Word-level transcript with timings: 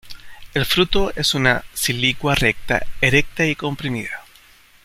El 0.55 0.65
fruto 0.65 1.13
es 1.15 1.35
una 1.35 1.63
silicua 1.75 2.33
recta, 2.33 2.83
erecta 3.01 3.45
y 3.45 3.53
comprimida. 3.55 4.25